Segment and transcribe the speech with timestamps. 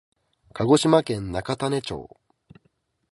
[0.53, 2.17] 鹿児島県中種子町